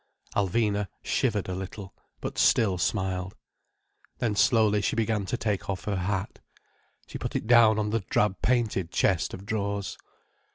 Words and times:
Alvina 0.35 0.87
shivered 1.03 1.47
a 1.47 1.53
little, 1.53 1.93
but 2.21 2.39
still 2.39 2.79
smiled. 2.79 3.35
Then 4.17 4.35
slowly 4.35 4.81
she 4.81 4.95
began 4.95 5.27
to 5.27 5.37
take 5.37 5.69
off 5.69 5.83
her 5.83 5.97
hat. 5.97 6.39
She 7.05 7.19
put 7.19 7.35
it 7.35 7.45
down 7.45 7.77
on 7.77 7.91
the 7.91 7.99
drab 7.99 8.41
painted 8.41 8.89
chest 8.91 9.31
of 9.31 9.45
drawers. 9.45 9.99